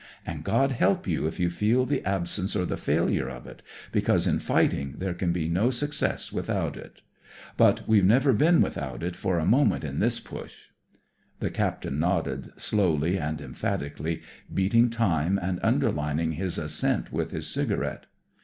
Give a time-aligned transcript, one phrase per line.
[0.25, 3.61] And God help you if you feel the absence or the failure of it,
[3.91, 7.03] because in fighting there can be no success without it.
[7.55, 10.69] But ^eVe never been without it for a moment in this Push."
[11.39, 17.45] (The captain nodded, slowly and empha tically, beating time, and underlining his assent with his
[17.45, 18.07] cigarette.)